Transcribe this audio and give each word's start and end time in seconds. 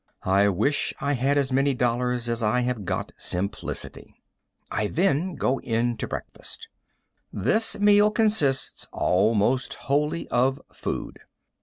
I 0.25 0.47
wish 0.49 0.95
I 0.99 1.13
had 1.13 1.37
as 1.37 1.51
many 1.51 1.75
dollars 1.75 2.27
as 2.27 2.41
I 2.41 2.61
have 2.61 2.85
got 2.85 3.11
simplicity. 3.17 4.19
I 4.71 4.87
then 4.87 5.35
go 5.35 5.59
in 5.59 5.95
to 5.97 6.07
breakfast. 6.07 6.67
This 7.31 7.79
meal 7.79 8.09
consists 8.09 8.87
almost 8.91 9.75
wholly 9.75 10.27
of 10.29 10.59
food. 10.73 11.19